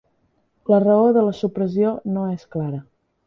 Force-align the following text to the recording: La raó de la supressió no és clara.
La 0.73 0.79
raó 0.83 1.11
de 1.17 1.23
la 1.27 1.35
supressió 1.41 1.91
no 2.17 2.25
és 2.39 2.47
clara. 2.57 2.81